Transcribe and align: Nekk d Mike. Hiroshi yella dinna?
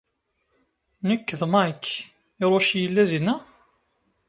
Nekk 1.07 1.27
d 1.39 1.41
Mike. 1.53 1.93
Hiroshi 2.37 2.77
yella 2.81 3.03
dinna? 3.09 3.35